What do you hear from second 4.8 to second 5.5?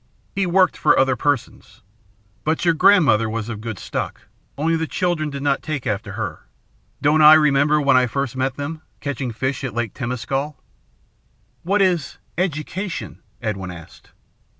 children did